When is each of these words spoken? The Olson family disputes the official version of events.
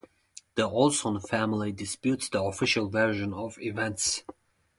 The 0.55 0.63
Olson 0.67 1.19
family 1.19 1.71
disputes 1.71 2.27
the 2.27 2.41
official 2.41 2.89
version 2.89 3.35
of 3.35 3.59
events. 3.59 4.23